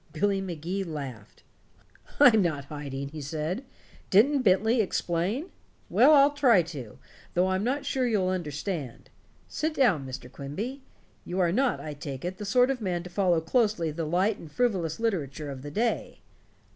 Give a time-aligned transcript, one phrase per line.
[0.13, 1.43] Billy Magee laughed.
[2.19, 3.63] "I'm not hiding," he said.
[4.09, 5.51] "Didn't Bentley explain?
[5.91, 6.97] Well, I'll try to,
[7.35, 9.11] though I'm not sure you'll understand.
[9.47, 10.27] Sit down, Mr.
[10.27, 10.81] Quimby.
[11.23, 14.39] You are not, I take it, the sort of man to follow closely the light
[14.39, 16.21] and frivolous literature of the day."